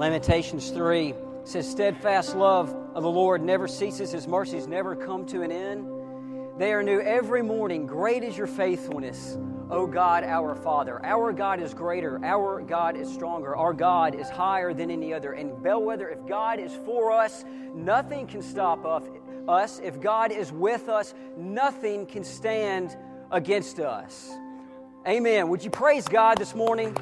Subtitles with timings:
[0.00, 1.12] Lamentations 3
[1.44, 5.86] says, Steadfast love of the Lord never ceases, his mercies never come to an end.
[6.56, 7.84] They are new every morning.
[7.84, 9.36] Great is your faithfulness,
[9.68, 11.04] O God, our Father.
[11.04, 12.18] Our God is greater.
[12.24, 13.54] Our God is stronger.
[13.54, 15.32] Our God is higher than any other.
[15.34, 17.44] And Bellwether, if God is for us,
[17.74, 19.82] nothing can stop us.
[19.84, 22.96] If God is with us, nothing can stand
[23.30, 24.30] against us.
[25.06, 25.50] Amen.
[25.50, 26.96] Would you praise God this morning?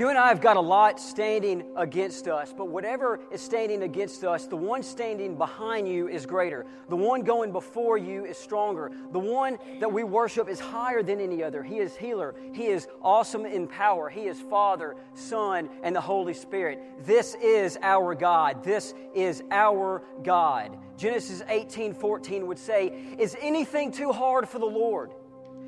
[0.00, 4.24] You and I have got a lot standing against us, but whatever is standing against
[4.24, 6.64] us, the one standing behind you is greater.
[6.88, 8.90] The one going before you is stronger.
[9.12, 11.62] The one that we worship is higher than any other.
[11.62, 12.34] He is healer.
[12.54, 14.08] He is awesome in power.
[14.08, 16.80] He is Father, Son, and the Holy Spirit.
[17.04, 18.64] This is our God.
[18.64, 20.78] This is our God.
[20.96, 22.86] Genesis 18 14 would say,
[23.18, 25.10] Is anything too hard for the Lord?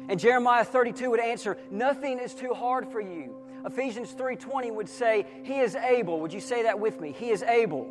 [0.09, 3.42] And Jeremiah 32 would answer, Nothing is too hard for you.
[3.65, 7.13] Ephesians 3:20 would say, "He is able." Would you say that with me?
[7.13, 7.87] He is able.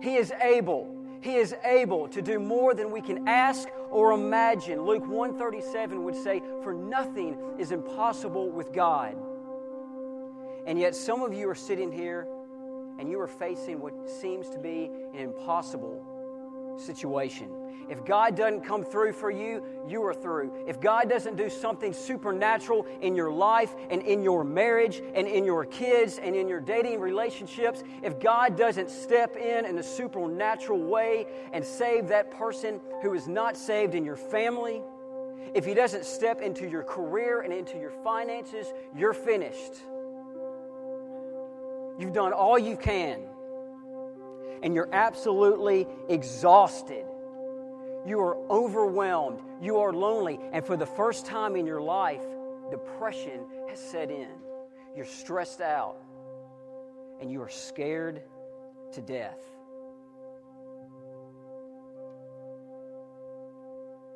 [0.00, 0.88] He is able.
[1.20, 4.82] He is able to do more than we can ask or imagine.
[4.82, 9.16] Luke 137 would say, "For nothing is impossible with God."
[10.66, 12.26] And yet some of you are sitting here
[12.98, 16.04] and you are facing what seems to be an impossible
[16.80, 17.50] situation.
[17.90, 20.52] If God doesn't come through for you, you are through.
[20.68, 25.44] If God doesn't do something supernatural in your life and in your marriage and in
[25.44, 30.78] your kids and in your dating relationships, if God doesn't step in in a supernatural
[30.78, 34.82] way and save that person who is not saved in your family,
[35.52, 39.74] if He doesn't step into your career and into your finances, you're finished.
[41.98, 43.24] You've done all you can,
[44.62, 47.04] and you're absolutely exhausted.
[48.06, 49.40] You are overwhelmed.
[49.60, 50.38] You are lonely.
[50.52, 52.22] And for the first time in your life,
[52.70, 54.28] depression has set in.
[54.96, 55.96] You're stressed out.
[57.20, 58.22] And you are scared
[58.92, 59.38] to death.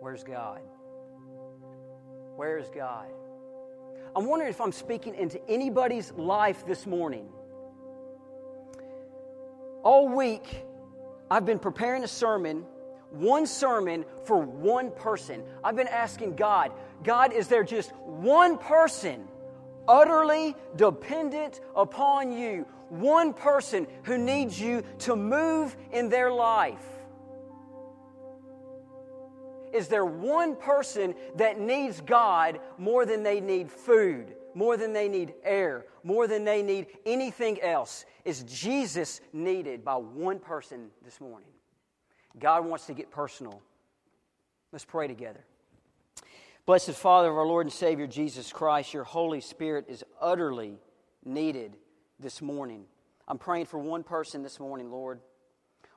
[0.00, 0.60] Where's God?
[2.36, 3.06] Where is God?
[4.16, 7.28] I'm wondering if I'm speaking into anybody's life this morning.
[9.84, 10.64] All week,
[11.30, 12.66] I've been preparing a sermon
[13.14, 15.42] one sermon for one person.
[15.62, 16.72] I've been asking God,
[17.02, 19.28] God, is there just one person
[19.86, 22.66] utterly dependent upon you?
[22.88, 26.84] One person who needs you to move in their life?
[29.72, 35.08] Is there one person that needs God more than they need food, more than they
[35.08, 38.04] need air, more than they need anything else?
[38.24, 41.48] Is Jesus needed by one person this morning?
[42.38, 43.60] God wants to get personal.
[44.72, 45.44] Let's pray together.
[46.66, 50.78] Blessed Father of our Lord and Savior Jesus Christ, your Holy Spirit is utterly
[51.24, 51.76] needed
[52.18, 52.84] this morning.
[53.28, 55.20] I'm praying for one person this morning, Lord.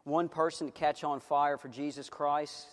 [0.03, 2.67] One person to catch on fire for Jesus Christ.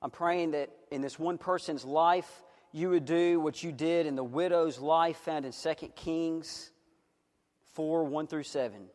[0.00, 4.16] I'm praying that in this one person's life, you would do what you did in
[4.16, 6.70] the widow's life found in 2 Kings
[7.74, 8.86] 4 1 through 7.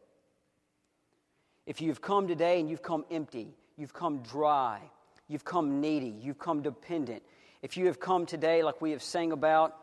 [1.65, 4.81] If you've come today and you've come empty, you've come dry,
[5.27, 7.23] you've come needy, you've come dependent,
[7.61, 9.75] if you have come today, like we have sang about,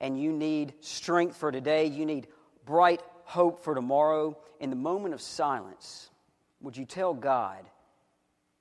[0.00, 2.28] and you need strength for today, you need
[2.64, 6.10] bright hope for tomorrow, in the moment of silence,
[6.60, 7.64] would you tell God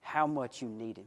[0.02, 1.06] how much you need Him?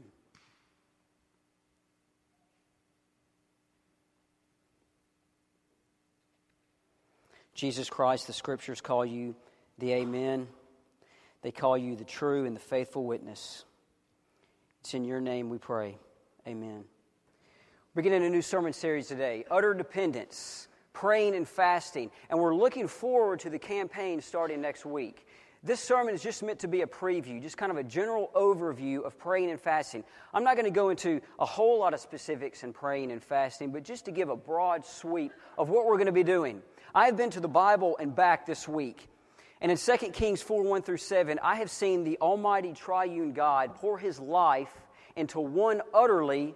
[7.58, 9.34] Jesus Christ, the scriptures call you
[9.78, 10.46] the Amen.
[11.42, 13.64] They call you the true and the faithful witness.
[14.78, 15.98] It's in your name we pray.
[16.46, 16.84] Amen.
[17.94, 22.12] We're beginning a new sermon series today Utter Dependence, Praying and Fasting.
[22.30, 25.26] And we're looking forward to the campaign starting next week.
[25.64, 29.04] This sermon is just meant to be a preview, just kind of a general overview
[29.04, 30.04] of praying and fasting.
[30.32, 33.72] I'm not going to go into a whole lot of specifics in praying and fasting,
[33.72, 36.62] but just to give a broad sweep of what we're going to be doing.
[36.94, 39.08] I've been to the Bible and back this week.
[39.60, 43.74] And in 2 Kings 4 1 through 7, I have seen the Almighty Triune God
[43.74, 44.72] pour his life
[45.16, 46.54] into one utterly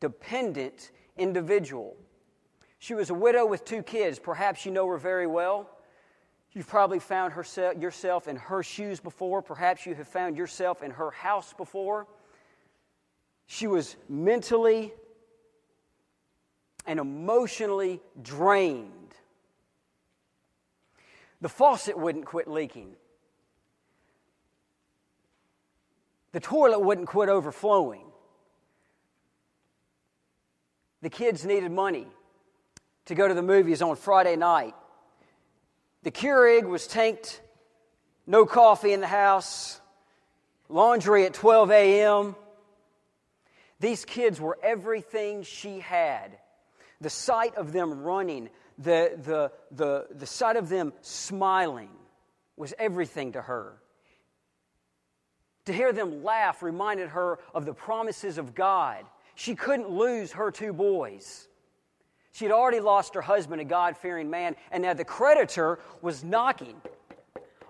[0.00, 1.96] dependent individual.
[2.78, 4.18] She was a widow with two kids.
[4.18, 5.68] Perhaps you know her very well.
[6.52, 9.42] You've probably found herself, yourself in her shoes before.
[9.42, 12.06] Perhaps you have found yourself in her house before.
[13.46, 14.92] She was mentally
[16.86, 19.05] and emotionally drained
[21.40, 22.94] the faucet wouldn't quit leaking.
[26.32, 28.04] The toilet wouldn't quit overflowing.
[31.02, 32.06] The kids needed money.
[33.06, 34.74] to go to the movies on Friday night.
[36.02, 37.40] The Keurig was tanked,
[38.26, 39.80] no coffee in the house,
[40.68, 42.36] laundry at 12 a.m.
[43.80, 46.38] These kids were everything she had.
[47.00, 48.48] The sight of them running,
[48.78, 51.90] the, the, the, the sight of them smiling
[52.56, 53.74] was everything to her.
[55.66, 59.04] To hear them laugh reminded her of the promises of God.
[59.34, 61.48] She couldn't lose her two boys.
[62.32, 66.22] She had already lost her husband, a God fearing man, and now the creditor was
[66.22, 66.76] knocking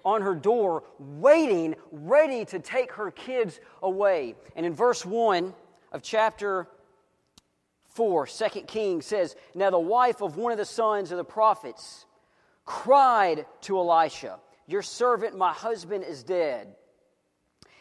[0.05, 4.35] on her door, waiting, ready to take her kids away.
[4.55, 5.55] And in verse 1
[5.93, 6.69] of chapter
[7.97, 12.05] 4, 2 Kings says, Now the wife of one of the sons of the prophets
[12.67, 16.75] cried to Elisha, Your servant, my husband, is dead.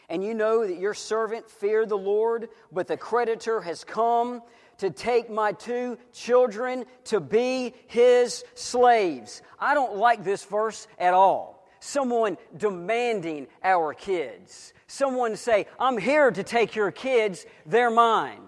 [0.08, 4.40] And you know that your servant feared the Lord, but the creditor has come
[4.78, 9.42] to take my two children to be his slaves.
[9.58, 11.66] I don't like this verse at all.
[11.80, 14.72] Someone demanding our kids.
[14.86, 18.40] Someone say, I'm here to take your kids, they're mine.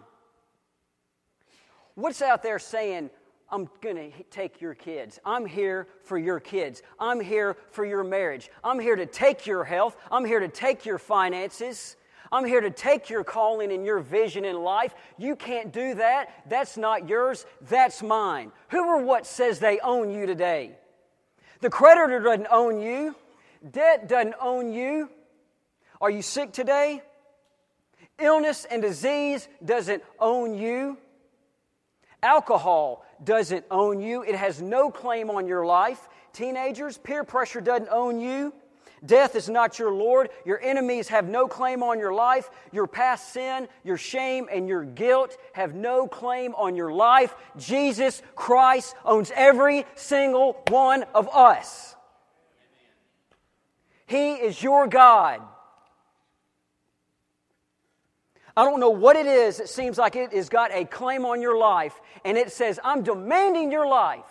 [1.99, 3.11] What's out there saying,
[3.51, 5.19] I'm going to take your kids.
[5.25, 6.81] I'm here for your kids.
[7.01, 8.51] I'm here for your marriage.
[8.63, 9.97] I'm here to take your health.
[10.09, 11.97] I'm here to take your finances.
[12.31, 14.95] I'm here to take your calling and your vision in life.
[15.19, 16.45] You can't do that.
[16.49, 17.47] That's not yours.
[17.63, 18.53] That's mine.
[18.69, 20.79] Who or what says they own you today?
[21.63, 23.17] The creditor doesn't own you.
[23.73, 25.11] Debt doesn't own you.
[26.01, 27.03] Are you sick today?
[28.21, 30.97] Illness and disease doesn't own you.
[32.23, 34.23] Alcohol doesn't own you.
[34.23, 36.09] It has no claim on your life.
[36.33, 38.53] Teenagers, peer pressure doesn't own you.
[39.05, 40.31] Death is not your Lord.
[40.45, 42.51] Your enemies have no claim on your life.
[42.73, 47.35] Your past sin, your shame, and your guilt have no claim on your life.
[47.57, 51.95] Jesus Christ owns every single one of us.
[54.07, 55.43] He is your God.
[58.59, 61.41] I don't know what it is It seems like it has got a claim on
[61.41, 64.25] your life, and it says, I'm demanding your life.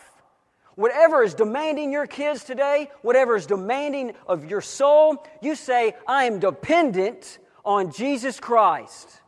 [0.76, 6.26] Whatever is demanding your kids today, whatever is demanding of your soul, you say, I
[6.26, 9.22] am dependent on Jesus Christ.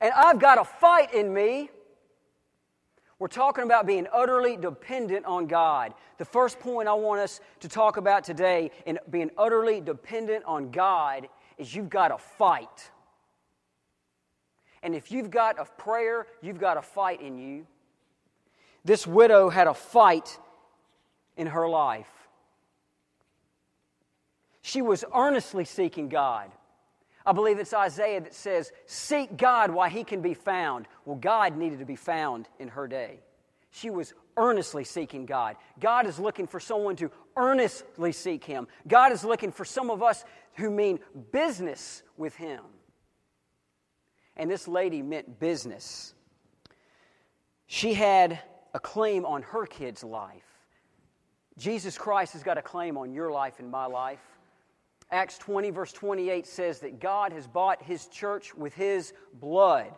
[0.00, 1.68] And I've got a fight in me.
[3.18, 5.92] We're talking about being utterly dependent on God.
[6.16, 10.70] The first point I want us to talk about today in being utterly dependent on
[10.70, 11.28] God
[11.58, 12.90] is you've got a fight.
[14.82, 17.66] And if you've got a prayer, you've got a fight in you.
[18.84, 20.38] This widow had a fight
[21.36, 22.10] in her life.
[24.60, 26.50] She was earnestly seeking God.
[27.24, 30.86] I believe it's Isaiah that says, Seek God while he can be found.
[31.04, 33.20] Well, God needed to be found in her day.
[33.70, 35.56] She was earnestly seeking God.
[35.80, 38.66] God is looking for someone to earnestly seek him.
[38.86, 40.24] God is looking for some of us
[40.54, 41.00] who mean
[41.30, 42.60] business with him.
[44.36, 46.14] And this lady meant business.
[47.66, 48.38] She had
[48.74, 50.44] a claim on her kid's life.
[51.58, 54.20] Jesus Christ has got a claim on your life and my life.
[55.10, 59.92] Acts 20, verse 28 says that God has bought his church with his blood.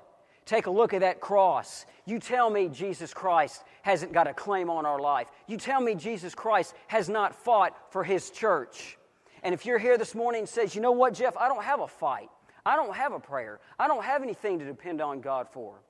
[0.45, 1.87] Take a look at that cross.
[2.05, 5.29] You tell me Jesus Christ hasn't got a claim on our life.
[5.47, 8.99] You tell me Jesus Christ has not fought for his church.
[9.43, 11.81] And if you're here this morning and says, you know what, Jeff, I don't have
[11.81, 12.29] a fight.
[12.67, 13.61] I don't have a prayer.
[13.79, 15.81] I don't have anything to depend on God for.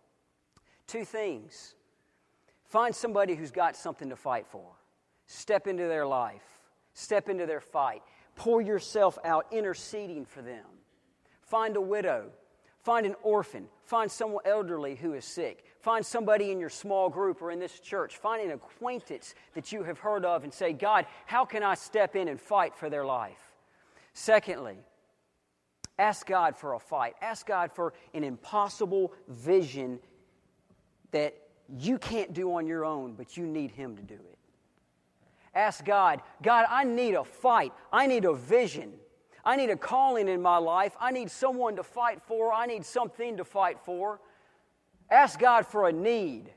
[0.86, 1.74] Two things.
[2.66, 4.66] Find somebody who's got something to fight for.
[5.26, 6.42] Step into their life,
[6.92, 8.02] step into their fight.
[8.36, 10.64] Pour yourself out interceding for them.
[11.42, 12.30] Find a widow,
[12.82, 15.64] find an orphan, find someone elderly who is sick.
[15.80, 18.16] Find somebody in your small group or in this church.
[18.16, 22.16] Find an acquaintance that you have heard of and say, God, how can I step
[22.16, 23.52] in and fight for their life?
[24.14, 24.78] Secondly,
[25.98, 27.14] ask God for a fight.
[27.20, 30.00] Ask God for an impossible vision
[31.12, 31.34] that
[31.78, 34.38] you can't do on your own, but you need Him to do it.
[35.54, 37.72] Ask God, God, I need a fight.
[37.92, 38.92] I need a vision.
[39.44, 40.96] I need a calling in my life.
[40.98, 42.52] I need someone to fight for.
[42.52, 44.20] I need something to fight for.
[45.10, 46.50] Ask God for a need.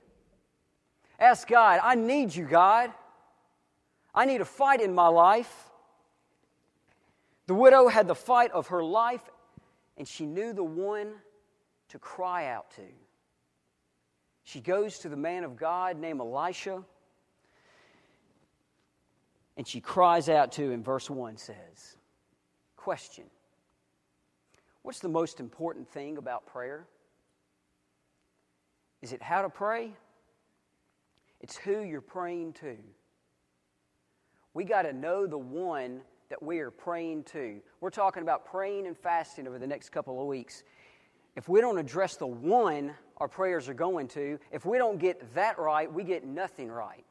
[1.19, 2.91] Ask God, I need you, God.
[4.13, 5.66] I need a fight in my life.
[7.47, 9.21] The widow had the fight of her life,
[9.97, 11.13] and she knew the one
[11.89, 12.83] to cry out to.
[14.43, 16.83] She goes to the man of God named Elisha,
[19.57, 20.83] and she cries out to him.
[20.83, 21.97] Verse 1 says,
[22.75, 23.25] Question
[24.83, 26.87] What's the most important thing about prayer?
[29.01, 29.93] Is it how to pray?
[31.41, 32.75] it's who you're praying to.
[34.53, 37.59] We got to know the one that we are praying to.
[37.79, 40.63] We're talking about praying and fasting over the next couple of weeks.
[41.35, 45.33] If we don't address the one our prayers are going to, if we don't get
[45.35, 47.05] that right, we get nothing right.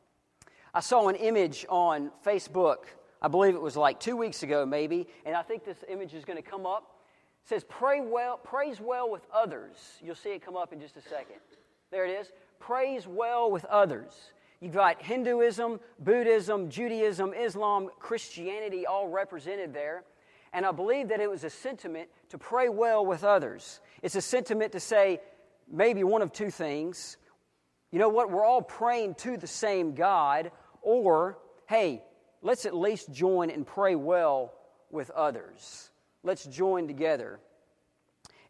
[0.75, 2.87] I saw an image on Facebook,
[3.23, 6.25] I believe it was like two weeks ago, maybe, and I think this image is
[6.25, 6.97] going to come up.
[7.45, 9.77] It says, Pray well, praise well with others.
[10.03, 11.37] You'll see it come up in just a second.
[11.91, 12.33] There it is.
[12.59, 14.13] Praise well with others.
[14.61, 20.05] You've got Hinduism, Buddhism, Judaism, Islam, Christianity all represented there.
[20.53, 23.81] And I believe that it was a sentiment to pray well with others.
[24.03, 25.21] It's a sentiment to say
[25.71, 27.19] maybe one of two things.
[27.91, 28.31] You know what?
[28.31, 32.03] We're all praying to the same God, or, hey,
[32.41, 34.55] let's at least join and pray well
[34.91, 35.91] with others.
[36.23, 37.41] Let's join together.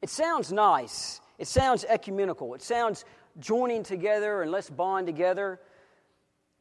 [0.01, 1.21] It sounds nice.
[1.39, 2.55] It sounds ecumenical.
[2.55, 3.05] It sounds
[3.39, 5.61] joining together and let's bond together.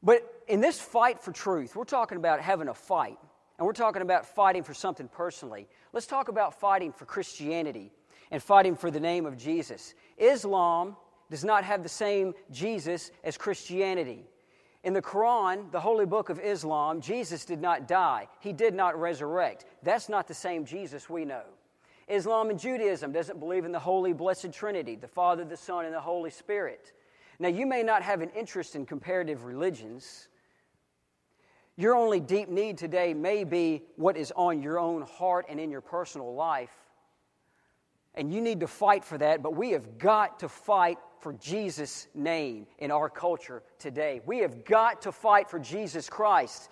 [0.05, 3.17] But in this fight for truth, we're talking about having a fight.
[3.57, 5.67] And we're talking about fighting for something personally.
[5.93, 7.91] Let's talk about fighting for Christianity
[8.31, 9.95] and fighting for the name of Jesus.
[10.17, 10.95] Islam
[11.31, 14.25] does not have the same Jesus as Christianity.
[14.83, 18.27] In the Quran, the holy book of Islam, Jesus did not die.
[18.41, 19.65] He did not resurrect.
[19.81, 21.43] That's not the same Jesus we know.
[22.07, 25.93] Islam and Judaism doesn't believe in the holy blessed Trinity, the Father, the Son, and
[25.93, 26.91] the Holy Spirit.
[27.39, 30.29] Now, you may not have an interest in comparative religions.
[31.77, 35.69] Your only deep need today may be what is on your own heart and in
[35.69, 36.73] your personal life.
[38.13, 42.07] And you need to fight for that, but we have got to fight for Jesus'
[42.13, 44.21] name in our culture today.
[44.25, 46.69] We have got to fight for Jesus Christ.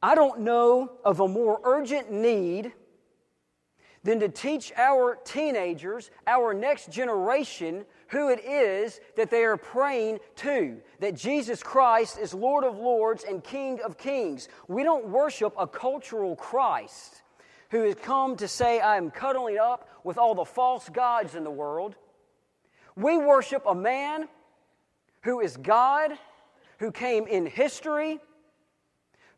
[0.00, 2.72] I don't know of a more urgent need
[4.04, 10.18] than to teach our teenagers, our next generation, who it is that they are praying
[10.36, 14.48] to that Jesus Christ is Lord of Lords and King of Kings.
[14.66, 17.22] We don't worship a cultural Christ
[17.70, 21.44] who has come to say, I am cuddling up with all the false gods in
[21.44, 21.96] the world.
[22.96, 24.26] We worship a man
[25.22, 26.12] who is God,
[26.78, 28.20] who came in history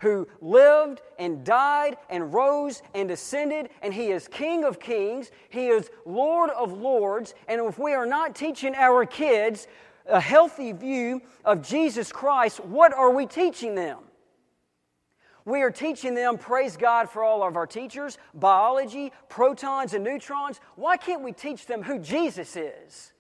[0.01, 5.69] who lived and died and rose and ascended, and He is King of kings, He
[5.69, 7.35] is Lord of lords.
[7.49, 9.67] And if we are not teaching our kids
[10.07, 13.99] a healthy view of Jesus Christ, what are we teaching them?
[15.45, 20.61] We are teaching them, praise God for all of our teachers, biology, protons and neutrons.
[20.77, 23.13] Why can't we teach them who Jesus is?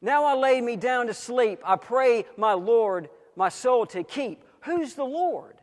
[0.00, 1.60] Now I lay me down to sleep.
[1.64, 4.42] I pray my Lord, my soul to keep.
[4.60, 5.56] Who's the Lord?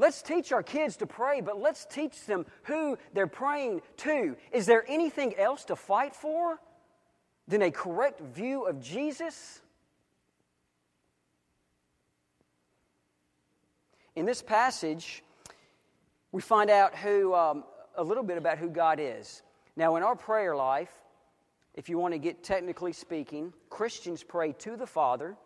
[0.00, 4.34] Let's teach our kids to pray, but let's teach them who they're praying to.
[4.50, 6.58] Is there anything else to fight for
[7.46, 9.60] than a correct view of Jesus?
[14.16, 15.22] In this passage,
[16.32, 17.64] we find out who, um,
[17.94, 19.42] a little bit about who God is.
[19.76, 20.92] Now, in our prayer life,
[21.74, 25.36] if you want to get technically speaking, Christians pray to the Father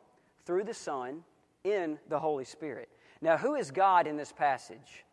[0.44, 1.24] through the Son
[1.64, 2.88] in the Holy Spirit.
[3.24, 5.06] Now, who is God in this passage?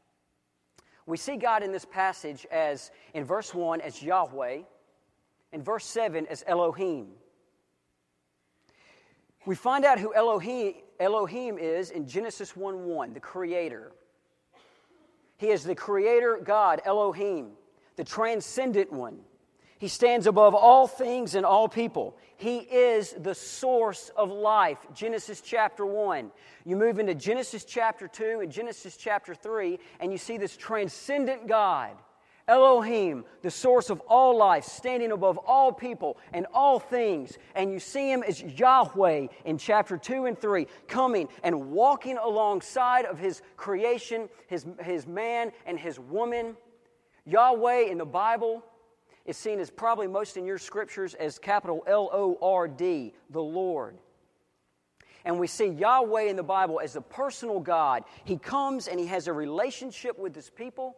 [1.06, 4.64] We see God in this passage as, in verse 1, as Yahweh,
[5.54, 7.08] in verse 7, as Elohim.
[9.46, 13.94] We find out who Elohim, Elohim is in Genesis 1 1, the Creator.
[15.38, 17.52] He is the Creator God, Elohim,
[17.96, 19.20] the transcendent one.
[19.82, 22.16] He stands above all things and all people.
[22.38, 24.78] He is the source of life.
[24.94, 26.32] Genesis chapter 1.
[26.66, 31.48] You move into Genesis chapter 2 and Genesis chapter 3, and you see this transcendent
[31.48, 31.98] God,
[32.48, 37.40] Elohim, the source of all life, standing above all people and all things.
[37.56, 43.06] And you see him as Yahweh in chapter 2 and 3, coming and walking alongside
[43.06, 46.56] of his creation, his, his man and his woman.
[47.26, 48.64] Yahweh in the Bible
[49.26, 53.42] is seen as probably most in your scriptures as capital L O R D, the
[53.42, 53.98] Lord.
[55.24, 58.04] And we see Yahweh in the Bible as a personal God.
[58.24, 60.98] He comes and he has a relationship with his people.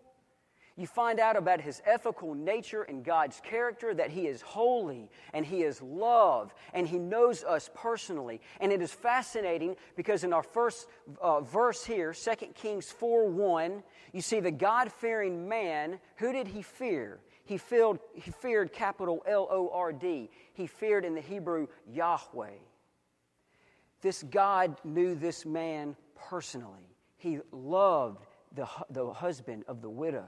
[0.76, 5.46] You find out about his ethical nature and God's character that he is holy and
[5.46, 8.42] he is love and he knows us personally.
[8.60, 10.88] And it is fascinating because in our first
[11.22, 16.00] uh, verse here, 2 Kings 4 1, you see the God fearing man.
[16.16, 17.20] Who did he fear?
[17.46, 20.30] He feared, he feared capital L O R D.
[20.54, 22.58] He feared in the Hebrew Yahweh.
[24.02, 26.96] This God knew this man personally.
[27.18, 30.28] He loved the, the husband of the widow.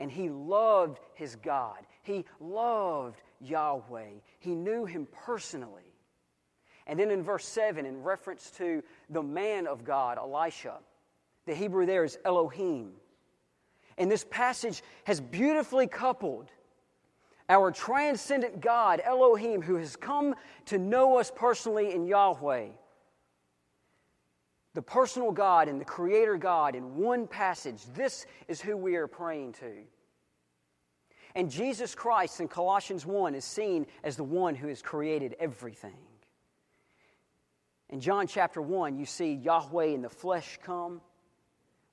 [0.00, 1.78] And he loved his God.
[2.02, 4.20] He loved Yahweh.
[4.38, 5.94] He knew him personally.
[6.86, 10.78] And then in verse 7, in reference to the man of God, Elisha,
[11.46, 12.92] the Hebrew there is Elohim.
[13.98, 16.50] And this passage has beautifully coupled
[17.48, 20.34] our transcendent God, Elohim, who has come
[20.66, 22.68] to know us personally in Yahweh,
[24.74, 27.82] the personal God and the Creator God in one passage.
[27.96, 29.72] This is who we are praying to.
[31.34, 35.96] And Jesus Christ in Colossians 1 is seen as the one who has created everything.
[37.90, 41.00] In John chapter 1, you see Yahweh in the flesh come.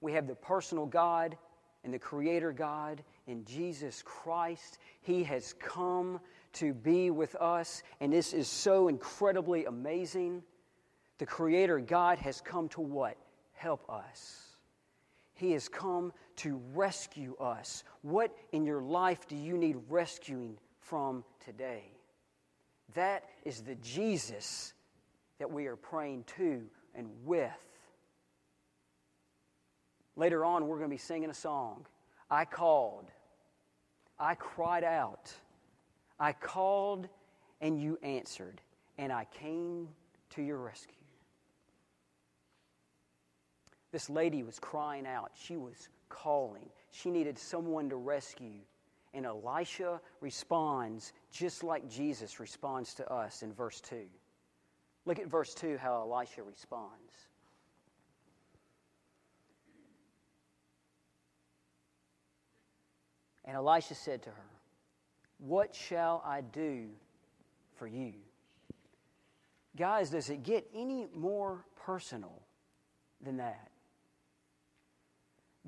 [0.01, 1.37] We have the personal God
[1.85, 4.79] and the Creator God in Jesus Christ.
[5.01, 6.19] He has come
[6.53, 10.43] to be with us, and this is so incredibly amazing.
[11.19, 13.15] The Creator God has come to what?
[13.53, 14.41] Help us.
[15.35, 17.83] He has come to rescue us.
[18.01, 21.83] What in your life do you need rescuing from today?
[22.95, 24.73] That is the Jesus
[25.39, 26.63] that we are praying to
[26.95, 27.51] and with.
[30.15, 31.85] Later on, we're going to be singing a song.
[32.29, 33.11] I called.
[34.19, 35.33] I cried out.
[36.19, 37.07] I called
[37.61, 38.61] and you answered,
[38.97, 39.89] and I came
[40.31, 40.95] to your rescue.
[43.91, 45.31] This lady was crying out.
[45.41, 46.69] She was calling.
[46.91, 48.61] She needed someone to rescue.
[49.13, 54.01] And Elisha responds just like Jesus responds to us in verse 2.
[55.05, 57.13] Look at verse 2 how Elisha responds.
[63.45, 64.49] And Elisha said to her,
[65.37, 66.87] What shall I do
[67.75, 68.13] for you?
[69.77, 72.41] Guys, does it get any more personal
[73.21, 73.69] than that?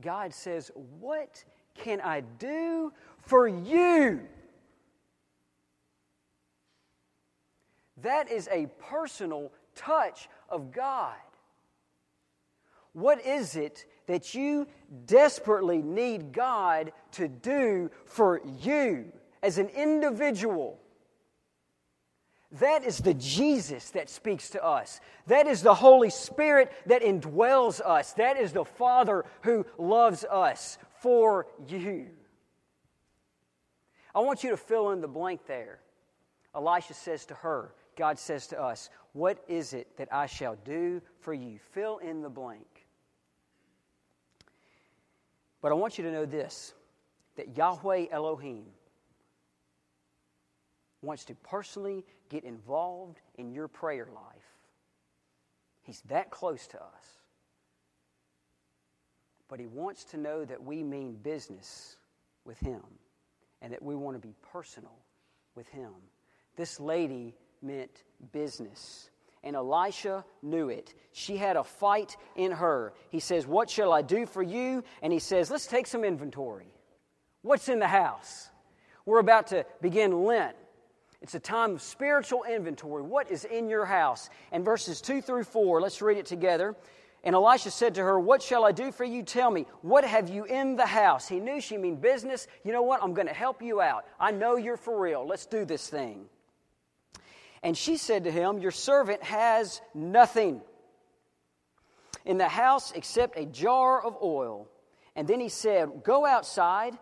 [0.02, 1.44] God says, What
[1.76, 2.92] can I do
[3.22, 4.22] for you?
[8.02, 11.16] That is a personal touch of God.
[12.98, 14.66] What is it that you
[15.06, 19.12] desperately need God to do for you
[19.44, 20.80] as an individual?
[22.54, 25.00] That is the Jesus that speaks to us.
[25.28, 28.14] That is the Holy Spirit that indwells us.
[28.14, 32.08] That is the Father who loves us for you.
[34.16, 35.82] I want you to fill in the blank there.
[36.56, 41.00] Elisha says to her, God says to us, What is it that I shall do
[41.20, 41.60] for you?
[41.74, 42.77] Fill in the blank.
[45.62, 46.74] But I want you to know this
[47.36, 48.66] that Yahweh Elohim
[51.02, 54.58] wants to personally get involved in your prayer life.
[55.84, 57.18] He's that close to us.
[59.48, 61.96] But He wants to know that we mean business
[62.44, 62.82] with Him
[63.62, 64.98] and that we want to be personal
[65.56, 65.92] with Him.
[66.56, 69.10] This lady meant business.
[69.44, 70.94] And Elisha knew it.
[71.12, 72.94] She had a fight in her.
[73.10, 74.84] He says, What shall I do for you?
[75.02, 76.68] And he says, Let's take some inventory.
[77.42, 78.50] What's in the house?
[79.06, 80.56] We're about to begin Lent.
[81.22, 83.02] It's a time of spiritual inventory.
[83.02, 84.30] What is in your house?
[84.52, 86.76] And verses 2 through 4, let's read it together.
[87.24, 89.24] And Elisha said to her, What shall I do for you?
[89.24, 91.28] Tell me, what have you in the house?
[91.28, 92.48] He knew she mean business.
[92.64, 93.02] You know what?
[93.02, 94.06] I'm going to help you out.
[94.20, 95.28] I know you're for real.
[95.28, 96.26] Let's do this thing.
[97.64, 100.62] And she said to him, Your servant has nothing
[102.26, 104.68] in the house except a jar of oil.
[105.16, 106.98] And then he said, Go outside,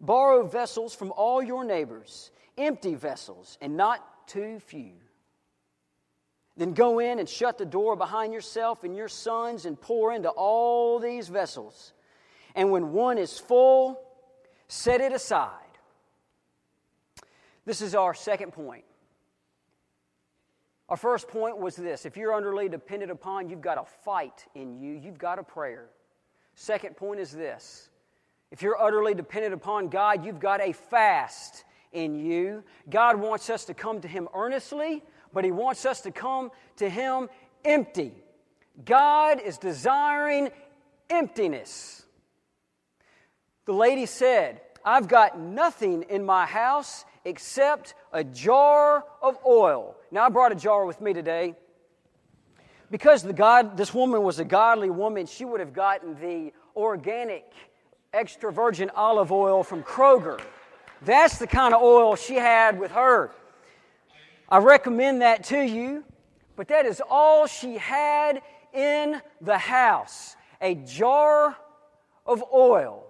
[0.00, 4.92] borrow vessels from all your neighbors, empty vessels, and not too few.
[6.56, 10.30] Then go in and shut the door behind yourself and your sons and pour into
[10.30, 11.92] all these vessels.
[12.54, 14.00] And when one is full,
[14.68, 15.60] set it aside.
[17.66, 18.84] This is our second point.
[20.88, 24.80] Our first point was this if you're utterly dependent upon, you've got a fight in
[24.80, 25.86] you, you've got a prayer.
[26.54, 27.90] Second point is this
[28.50, 32.62] if you're utterly dependent upon God, you've got a fast in you.
[32.88, 36.88] God wants us to come to Him earnestly, but He wants us to come to
[36.88, 37.28] Him
[37.64, 38.12] empty.
[38.84, 40.50] God is desiring
[41.10, 42.04] emptiness.
[43.64, 49.96] The lady said, I've got nothing in my house except a jar of oil.
[50.12, 51.56] Now, I brought a jar with me today.
[52.88, 57.52] Because the God, this woman was a godly woman, she would have gotten the organic
[58.14, 60.40] extra virgin olive oil from Kroger.
[61.02, 63.32] That's the kind of oil she had with her.
[64.48, 66.04] I recommend that to you,
[66.54, 68.40] but that is all she had
[68.72, 71.56] in the house a jar
[72.24, 73.02] of oil.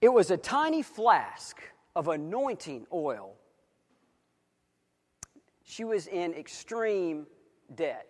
[0.00, 1.60] It was a tiny flask
[1.94, 3.34] of anointing oil.
[5.64, 7.26] She was in extreme
[7.74, 8.06] debt.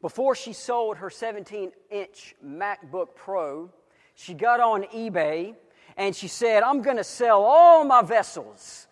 [0.00, 3.70] Before she sold her 17 inch MacBook Pro,
[4.14, 5.54] she got on eBay
[5.96, 8.86] and she said, I'm going to sell all my vessels.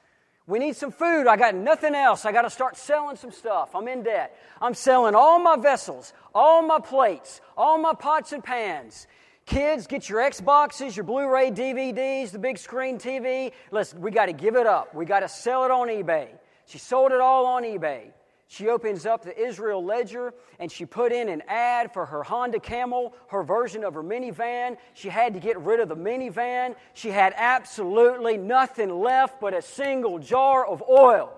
[0.47, 1.27] We need some food.
[1.27, 2.25] I got nothing else.
[2.25, 3.75] I got to start selling some stuff.
[3.75, 4.37] I'm in debt.
[4.61, 9.07] I'm selling all my vessels, all my plates, all my pots and pans.
[9.45, 13.53] Kids, get your Xboxes, your Blu ray DVDs, the big screen TV.
[13.71, 14.95] Listen, we got to give it up.
[14.95, 16.29] We got to sell it on eBay.
[16.67, 18.13] She sold it all on eBay.
[18.47, 22.61] She opens up the Israel Ledger and she put in an ad for her Honda
[22.61, 24.77] Camel, her version of her minivan.
[24.95, 26.77] She had to get rid of the minivan.
[26.93, 31.33] She had absolutely nothing left but a single jar of oil.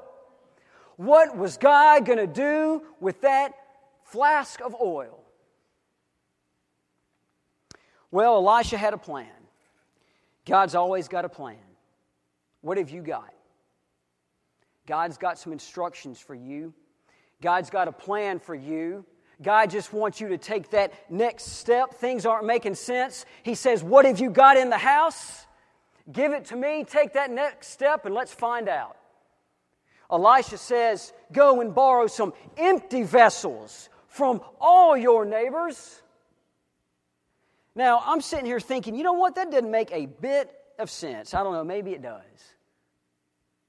[0.97, 3.55] What was God going to do with that
[4.03, 5.24] flask of oil?
[8.15, 9.27] Well, Elisha had a plan.
[10.47, 11.57] God's always got a plan.
[12.61, 13.35] What have you got?
[14.87, 16.73] God's got some instructions for you.
[17.43, 19.05] God's got a plan for you.
[19.43, 21.95] God just wants you to take that next step.
[21.95, 23.27] Things aren't making sense.
[23.43, 25.45] He says, What have you got in the house?
[26.13, 26.85] Give it to me.
[26.85, 28.97] Take that next step and let's find out.
[30.09, 36.01] Elisha says, Go and borrow some empty vessels from all your neighbors.
[37.75, 39.35] Now, I'm sitting here thinking, you know what?
[39.35, 41.35] That doesn't make a bit of sense.
[41.35, 42.23] I don't know, maybe it does.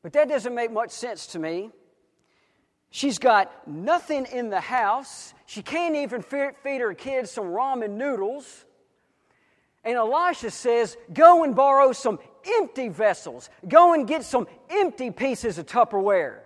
[0.04, 1.72] But that doesn't make much sense to me.
[2.92, 5.34] She's got nothing in the house.
[5.48, 8.66] She can't even feed her kids some ramen noodles.
[9.84, 13.50] And Elisha says, Go and borrow some empty vessels.
[13.68, 16.40] Go and get some empty pieces of Tupperware.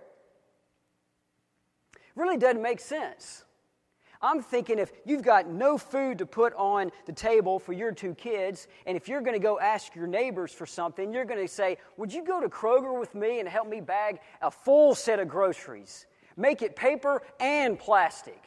[2.15, 3.43] Really doesn't make sense.
[4.21, 8.13] I'm thinking if you've got no food to put on the table for your two
[8.15, 11.47] kids, and if you're going to go ask your neighbors for something, you're going to
[11.47, 15.19] say, Would you go to Kroger with me and help me bag a full set
[15.19, 16.05] of groceries?
[16.39, 18.41] make it paper and plastic.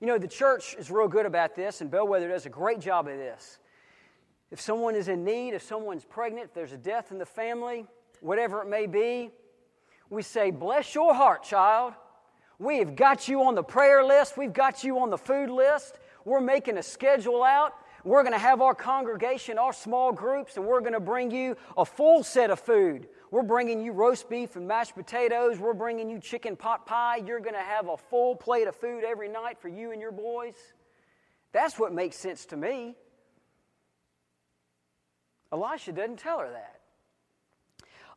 [0.00, 3.08] You know, the church is real good about this, and Bellwether does a great job
[3.08, 3.58] of this.
[4.50, 7.86] If someone is in need, if someone's pregnant, if there's a death in the family,
[8.20, 9.30] whatever it may be,
[10.10, 11.94] we say, Bless your heart, child.
[12.58, 15.98] We have got you on the prayer list, we've got you on the food list.
[16.24, 17.72] We're making a schedule out.
[18.04, 21.56] We're going to have our congregation, our small groups, and we're going to bring you
[21.76, 25.58] a full set of food we're bringing you roast beef and mashed potatoes.
[25.58, 27.16] We're bringing you chicken pot pie.
[27.16, 30.12] You're going to have a full plate of food every night for you and your
[30.12, 30.54] boys.
[31.52, 32.96] That's what makes sense to me.
[35.52, 36.80] Elisha doesn't tell her that.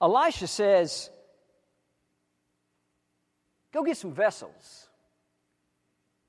[0.02, 1.10] Elisha says,
[3.74, 4.90] Go get some vessels.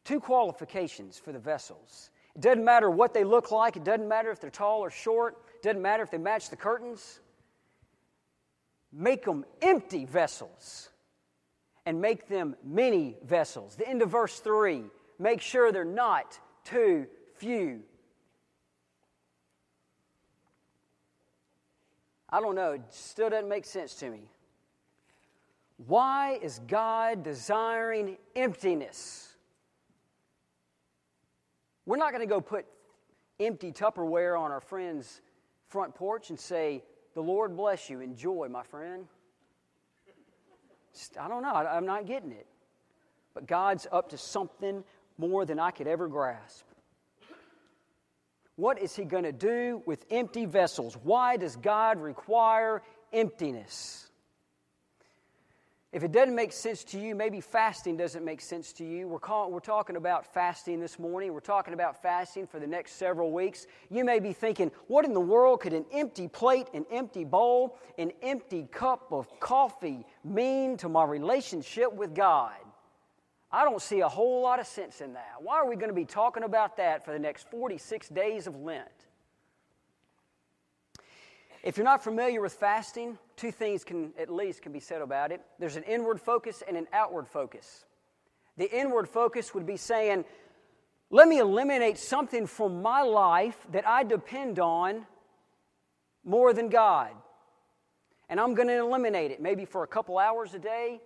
[0.05, 2.11] Two qualifications for the vessels.
[2.35, 5.37] It doesn't matter what they look like, it doesn't matter if they're tall or short,
[5.57, 7.21] it doesn't matter if they match the curtains
[8.93, 10.91] make them empty vessels
[11.87, 13.75] and make them many vessels.
[13.75, 14.85] The end of verse 3
[15.19, 17.81] make sure they're not too few.
[22.29, 24.31] I don't know, it still doesn't make sense to me.
[25.87, 29.35] Why is God desiring emptiness?
[31.87, 32.67] We're not going to go put
[33.41, 35.21] empty Tupperware on our friend's
[35.69, 38.01] front porch and say, the Lord bless you.
[38.01, 39.07] Enjoy, my friend.
[41.19, 41.53] I don't know.
[41.53, 42.47] I'm not getting it.
[43.35, 44.85] But God's up to something
[45.19, 46.65] more than I could ever grasp.
[48.57, 50.97] What is He going to do with empty vessels?
[51.03, 54.11] Why does God require emptiness?
[55.93, 59.07] If it doesn't make sense to you, maybe fasting doesn't make sense to you.
[59.07, 61.35] We're, call, we're talking about fasting this morning.
[61.35, 63.67] We're talking about fasting for the next several weeks.
[63.91, 67.79] You may be thinking, what in the world could an empty plate, an empty bowl,
[67.99, 72.55] an empty cup of coffee mean to my relationship with God?
[73.51, 75.35] I don't see a whole lot of sense in that.
[75.41, 78.57] Why are we going to be talking about that for the next 46 days of
[78.57, 78.89] Lent?
[81.63, 85.31] If you're not familiar with fasting, two things can at least can be said about
[85.31, 85.41] it.
[85.61, 87.85] There's an inward focus and an outward focus.
[88.57, 90.25] The inward focus would be saying,
[91.11, 95.07] let me eliminate something from my life that I depend on
[96.25, 97.11] more than God.
[98.29, 101.01] And I'm going to eliminate it, maybe for a couple hours a day,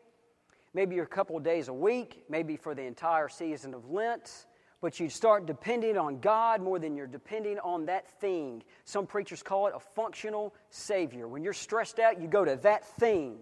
[0.73, 4.47] maybe a couple days a week, maybe for the entire season of Lent
[4.87, 8.62] but you start depending on God more than you're depending on that thing.
[8.85, 11.27] Some preachers call it a functional Savior.
[11.27, 13.37] When you're stressed out, you go to that thing.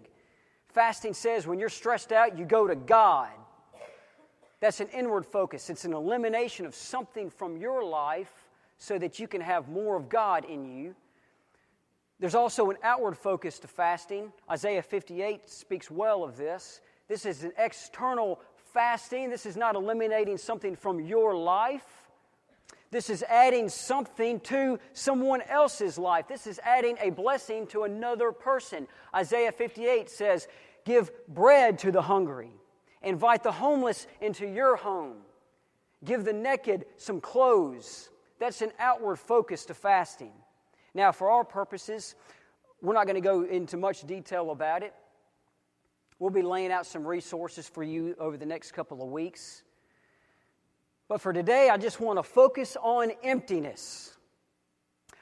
[0.69, 3.29] Fasting says when you're stressed out, you go to God.
[4.59, 8.33] That's an inward focus, it's an elimination of something from your life
[8.79, 10.95] so that you can have more of God in you.
[12.19, 14.33] There's also an outward focus to fasting.
[14.49, 16.81] Isaiah 58 speaks well of this.
[17.07, 18.39] This is an external
[18.75, 19.29] fasting.
[19.29, 21.85] This is not eliminating something from your life.
[22.91, 26.27] This is adding something to someone else's life.
[26.27, 28.87] This is adding a blessing to another person.
[29.15, 30.47] Isaiah 58 says,
[30.83, 32.51] Give bread to the hungry,
[33.01, 35.17] invite the homeless into your home,
[36.03, 38.09] give the naked some clothes.
[38.39, 40.33] That's an outward focus to fasting.
[40.93, 42.15] Now, for our purposes,
[42.81, 44.93] we're not going to go into much detail about it.
[46.19, 49.63] We'll be laying out some resources for you over the next couple of weeks.
[51.07, 54.15] But for today, I just want to focus on emptiness.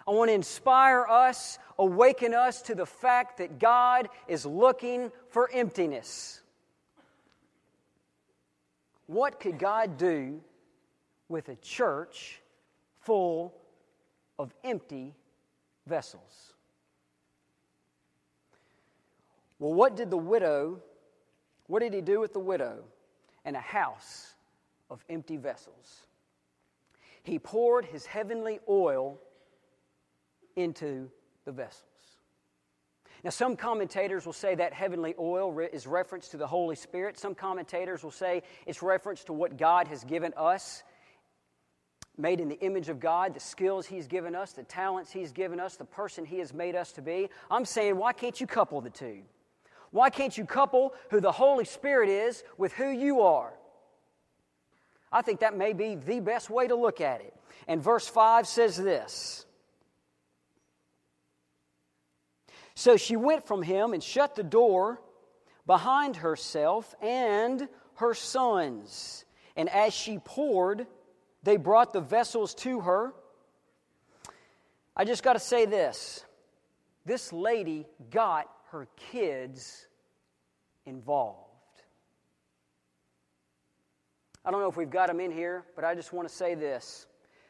[0.08, 5.49] I want to inspire us, awaken us to the fact that God is looking for
[5.51, 6.41] emptiness.
[9.08, 10.41] What could God do
[11.27, 12.41] with a church
[13.01, 13.53] full
[14.38, 15.13] of empty
[15.88, 16.52] vessels?
[19.63, 20.82] Well, what did the widow,
[21.67, 22.84] what did he do with the widow
[23.45, 24.34] and a house
[24.89, 26.02] of empty vessels?
[27.23, 29.21] He poured his heavenly oil
[30.58, 31.10] into
[31.45, 31.86] the vessels.
[33.23, 37.17] Now, some commentators will say that heavenly oil is reference to the Holy Spirit.
[37.17, 40.84] Some commentators will say it's reference to what God has given us,
[42.17, 45.62] made in the image of God, the skills He's given us, the talents He's given
[45.62, 47.30] us, the person He has made us to be.
[47.49, 49.21] I'm saying, why can't you couple the two?
[49.93, 53.53] Why can't you couple who the Holy Spirit is with who you are?
[55.12, 57.32] I think that may be the best way to look at it.
[57.67, 59.45] And verse 5 says this
[62.73, 64.99] So she went from him and shut the door
[65.67, 69.25] behind herself and her sons.
[69.56, 70.88] And as she poured,
[71.43, 73.13] they brought the vessels to her.
[74.97, 76.25] I just got to say this
[77.06, 79.88] this lady got her kids
[80.88, 81.38] involved.
[84.43, 86.55] I don't know if we've got them in here, but I just want to say
[86.55, 87.05] this.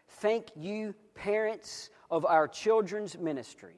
[0.08, 3.78] Thank you, parents of our children's ministry.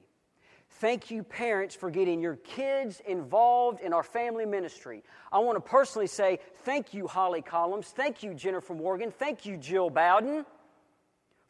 [0.80, 5.04] Thank you, parents, for getting your kids involved in our family ministry.
[5.32, 7.90] I want to personally say thank you, Holly Collins.
[7.90, 9.12] Thank you, Jennifer Morgan.
[9.12, 10.46] Thank you, Jill Bowden,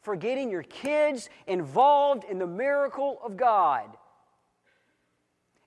[0.02, 3.96] for getting your kids involved in the miracle of God.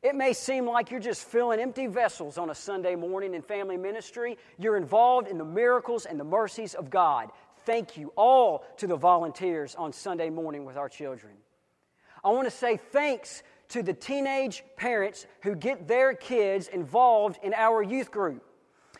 [0.02, 3.76] It may seem like you're just filling empty vessels on a Sunday morning in family
[3.76, 4.38] ministry.
[4.58, 7.32] You're involved in the miracles and the mercies of God.
[7.66, 11.34] Thank you all to the volunteers on Sunday morning with our children.
[12.24, 17.54] I want to say thanks to the teenage parents who get their kids involved in
[17.54, 18.44] our youth group.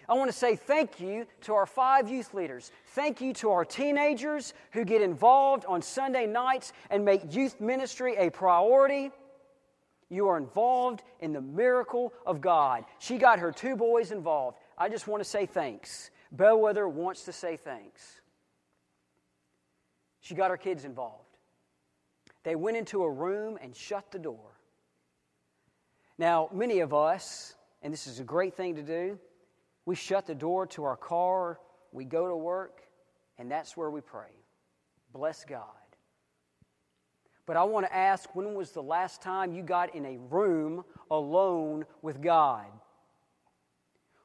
[0.10, 2.72] I want to say thank you to our five youth leaders.
[2.88, 8.16] Thank you to our teenagers who get involved on Sunday nights and make youth ministry
[8.18, 9.12] a priority.
[10.10, 12.86] You are involved in the miracle of God.
[12.98, 14.58] She got her two boys involved.
[14.78, 16.10] I just want to say thanks.
[16.32, 18.22] Bellwether wants to say thanks.
[20.22, 21.26] She got her kids involved.
[22.44, 24.60] They went into a room and shut the door.
[26.18, 29.20] Now, many of us, and this is a great thing to do,
[29.86, 31.60] we shut the door to our car,
[31.92, 32.82] we go to work,
[33.38, 34.32] and that's where we pray.
[35.14, 35.64] Bless God.
[37.50, 40.84] But I want to ask when was the last time you got in a room
[41.10, 42.68] alone with God?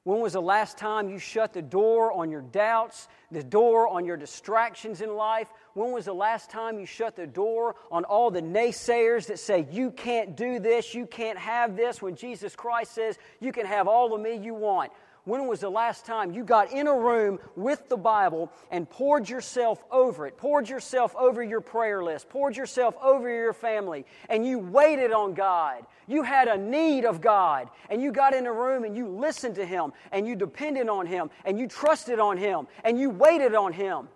[0.03, 4.05] When was the last time you shut the door on your doubts, the door on
[4.05, 5.49] your distractions in life?
[5.73, 9.67] When was the last time you shut the door on all the naysayers that say,
[9.71, 13.89] you can't do this, you can't have this, when Jesus Christ says, you can have
[13.89, 14.93] all of me you want?
[15.25, 19.27] When was the last time you got in a room with the Bible and poured
[19.27, 24.45] yourself over it, poured yourself over your prayer list, poured yourself over your family, and
[24.47, 25.87] you waited on God?
[26.07, 29.55] You had a need of God, and you got in a room and you listened
[29.55, 33.55] to Him, and you depended on Him, and you trusted on Him, and you waited
[33.55, 34.09] on Him.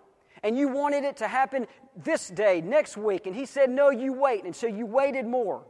[0.43, 1.65] And you wanted it to happen
[1.97, 4.43] this day, next week, and He said, No, you wait.
[4.45, 5.65] And so you waited more.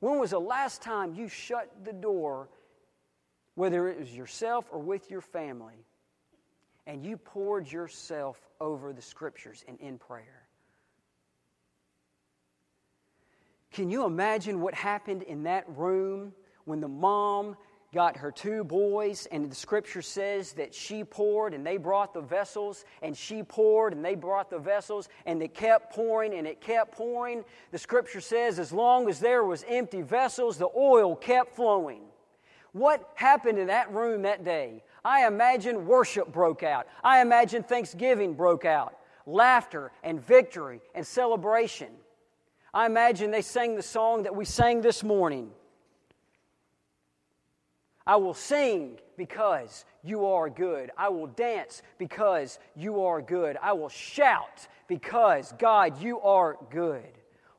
[0.00, 2.48] When was the last time you shut the door
[3.56, 5.84] whether it was yourself or with your family,
[6.86, 10.46] and you poured yourself over the scriptures and in prayer.
[13.72, 16.32] Can you imagine what happened in that room
[16.64, 17.56] when the mom
[17.94, 22.20] got her two boys, and the scripture says that she poured and they brought the
[22.20, 26.60] vessels, and she poured and they brought the vessels, and it kept pouring and it
[26.60, 27.44] kept pouring.
[27.70, 32.02] The scripture says, as long as there was empty vessels, the oil kept flowing.
[32.76, 34.82] What happened in that room that day?
[35.02, 36.86] I imagine worship broke out.
[37.02, 38.98] I imagine thanksgiving broke out.
[39.24, 41.88] Laughter and victory and celebration.
[42.74, 45.52] I imagine they sang the song that we sang this morning.
[48.06, 50.90] I will sing because you are good.
[50.98, 53.56] I will dance because you are good.
[53.62, 57.08] I will shout because, God, you are good.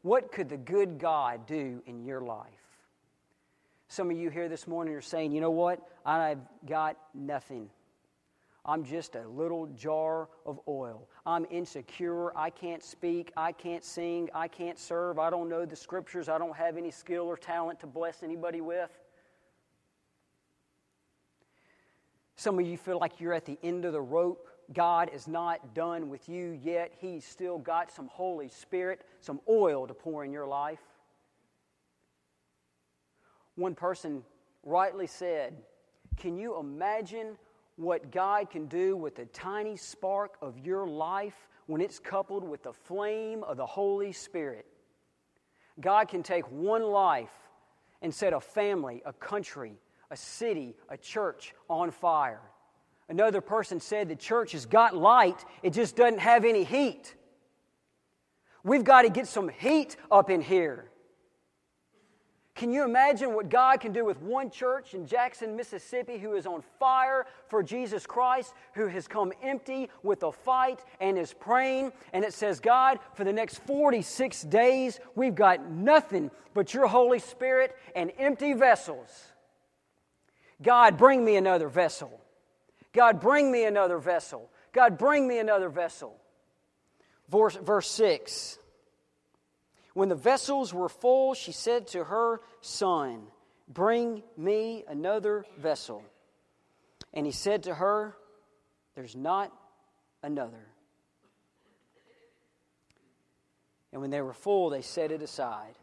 [0.04, 2.57] What could the good God do in your life?
[3.90, 5.80] Some of you here this morning are saying, you know what?
[6.06, 7.70] I've got nothing.
[8.66, 11.08] I'm just a little jar of oil.
[11.26, 12.38] I'm insecure.
[12.38, 13.32] I can't speak.
[13.38, 14.30] I can't sing.
[14.36, 15.20] I can't serve.
[15.20, 16.28] I don't know the scriptures.
[16.28, 18.92] I don't have any skill or talent to bless anybody with.
[22.36, 24.50] Some of you feel like you're at the end of the rope.
[24.74, 26.92] God is not done with you yet.
[27.00, 30.82] He's still got some Holy Spirit, some oil to pour in your life.
[33.58, 34.24] One person
[34.64, 35.56] rightly said,
[36.16, 37.38] Can you imagine
[37.76, 42.62] what God can do with a tiny spark of your life when it's coupled with
[42.62, 44.68] the flame of the Holy Spirit?
[45.82, 47.34] God can take one life
[48.04, 49.74] and set a family, a country,
[50.12, 52.42] a city, a church on fire.
[53.10, 57.16] Another person said the church has got light, it just doesn't have any heat.
[58.64, 60.92] We've got to get some heat up in here.
[62.58, 66.48] Can you imagine what God can do with one church in Jackson, Mississippi, who is
[66.48, 71.92] on fire for Jesus Christ, who has come empty with a fight and is praying?
[72.14, 77.20] And it says, God, for the next 46 days, we've got nothing but your Holy
[77.20, 79.08] Spirit and empty vessels.
[80.60, 82.20] God, bring me another vessel.
[82.92, 84.50] God, bring me another vessel.
[84.74, 86.18] God, bring me another vessel.
[87.30, 88.58] Verse, verse 6
[89.98, 93.24] When the vessels were full, she said to her son,
[93.68, 96.04] Bring me another vessel.
[97.16, 98.16] And he said to her,
[98.94, 99.52] There's not
[100.22, 100.68] another.
[103.92, 105.74] And when they were full, they set it aside.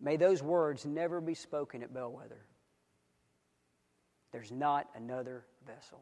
[0.00, 2.46] May those words never be spoken at Bellwether.
[4.32, 6.00] There's not another vessel.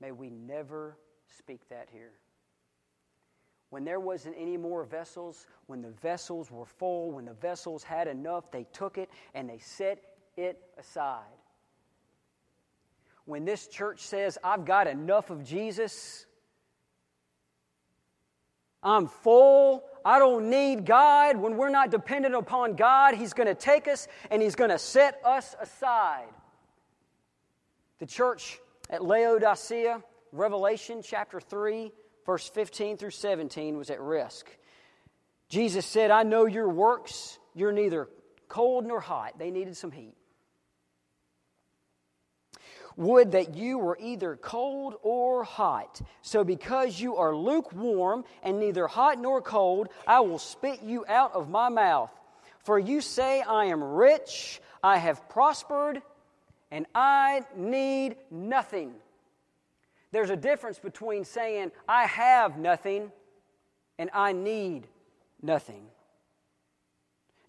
[0.00, 2.12] May we never speak that here.
[3.70, 8.06] When there wasn't any more vessels, when the vessels were full, when the vessels had
[8.06, 10.02] enough, they took it and they set
[10.36, 11.24] it aside.
[13.24, 16.26] When this church says, I've got enough of Jesus,
[18.84, 21.36] I'm full, I don't need God.
[21.36, 24.78] When we're not dependent upon God, He's going to take us and He's going to
[24.78, 26.28] set us aside.
[27.98, 31.90] The church at Laodicea, Revelation chapter 3,
[32.26, 34.48] verse 15 through 17, was at risk.
[35.48, 37.38] Jesus said, I know your works.
[37.54, 38.08] You're neither
[38.48, 39.38] cold nor hot.
[39.38, 40.14] They needed some heat.
[42.96, 46.00] Would that you were either cold or hot.
[46.22, 51.34] So, because you are lukewarm and neither hot nor cold, I will spit you out
[51.34, 52.10] of my mouth.
[52.64, 56.02] For you say, I am rich, I have prospered
[56.70, 58.94] and I need nothing.
[60.16, 63.12] There's a difference between saying, I have nothing
[63.98, 64.88] and I need
[65.42, 65.88] nothing.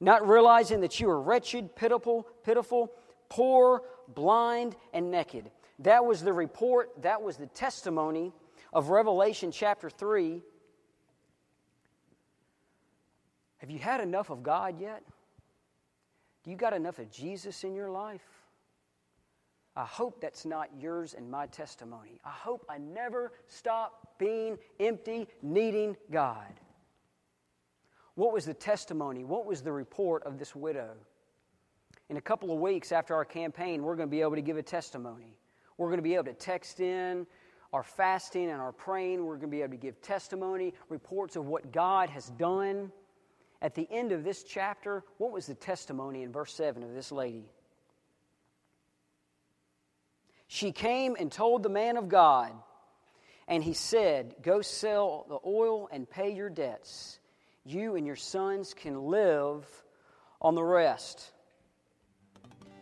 [0.02, 2.92] Not realizing that you are wretched, pitiful, pitiful,
[3.30, 5.50] poor, blind, and naked.
[5.80, 8.34] That was the report, that was the testimony
[8.74, 10.44] of Revelation chapter 3.
[13.60, 15.04] Have you had enough of God yet?
[16.44, 18.37] Do you got enough of Jesus in your life?
[19.78, 22.20] I hope that's not yours and my testimony.
[22.26, 26.60] I hope I never stop being empty, needing God.
[28.16, 29.24] What was the testimony?
[29.24, 30.96] What was the report of this widow?
[32.10, 34.58] In a couple of weeks after our campaign, we're going to be able to give
[34.58, 35.38] a testimony.
[35.78, 37.28] We're going to be able to text in
[37.72, 39.24] our fasting and our praying.
[39.24, 42.92] We're going to be able to give testimony, reports of what God has done.
[43.62, 47.12] At the end of this chapter, what was the testimony in verse 7 of this
[47.12, 47.52] lady?
[50.48, 52.52] She came and told the man of God,
[53.48, 57.20] and he said, Go sell the oil and pay your debts.
[57.66, 59.66] You and your sons can live
[60.42, 61.32] on the rest.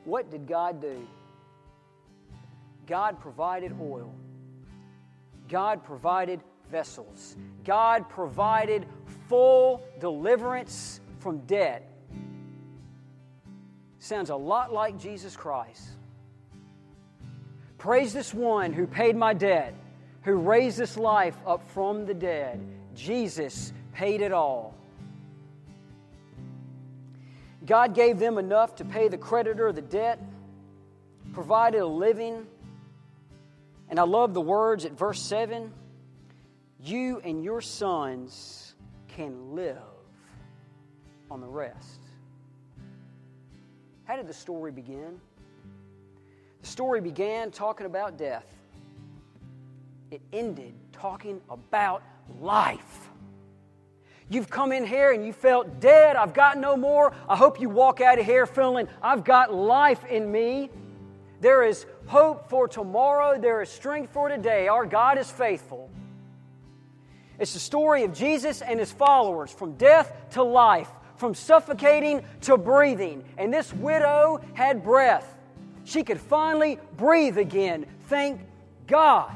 [0.03, 1.07] What did God do?
[2.85, 4.13] God provided oil.
[5.49, 6.41] God provided
[6.71, 7.35] vessels.
[7.63, 8.85] God provided
[9.27, 11.91] full deliverance from debt.
[13.97, 15.89] Sounds a lot like Jesus Christ.
[17.85, 19.75] Praise this one who paid my debt,
[20.23, 22.59] who raised this life up from the dead.
[22.95, 24.73] Jesus paid it all.
[27.63, 30.19] God gave them enough to pay the creditor the debt,
[31.31, 32.47] provided a living.
[33.91, 35.71] And I love the words at verse 7
[36.79, 38.73] you and your sons
[39.09, 39.77] can live
[41.29, 41.99] on the rest.
[44.05, 45.19] How did the story begin?
[46.65, 48.43] The story began talking about death,
[50.09, 52.01] it ended talking about
[52.41, 53.11] life.
[54.29, 56.15] You've come in here and you felt dead.
[56.15, 57.13] I've got no more.
[57.29, 60.71] I hope you walk out of here feeling, I've got life in me.
[61.39, 63.39] There is hope for tomorrow.
[63.39, 64.67] There is strength for today.
[64.67, 65.91] Our God is faithful.
[67.37, 72.57] It's the story of Jesus and his followers from death to life, from suffocating to
[72.57, 73.23] breathing.
[73.37, 75.33] And this widow had breath.
[75.85, 77.85] She could finally breathe again.
[78.07, 78.41] Thank
[78.87, 79.33] God.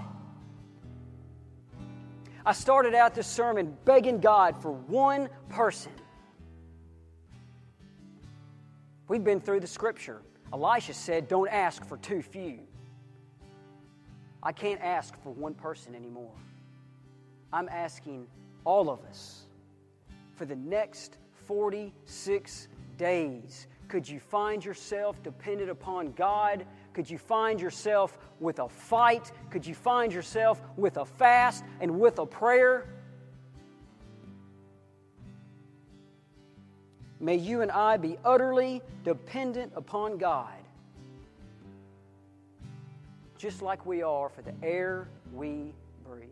[2.46, 5.92] I started out this sermon begging God for one person.
[9.08, 10.22] We've been through the scripture.
[10.52, 12.60] Elisha said, Don't ask for too few.
[14.42, 16.34] I can't ask for one person anymore.
[17.54, 18.26] I'm asking
[18.66, 19.44] all of us
[20.36, 23.68] for the next 46 days.
[23.90, 26.64] Could you find yourself dependent upon God?
[26.94, 29.32] Could you find yourself with a fight?
[29.50, 32.88] Could you find yourself with a fast and with a prayer?
[37.20, 40.54] May you and I be utterly dependent upon God,
[43.38, 45.74] just like we are for the air we
[46.08, 46.30] breathe.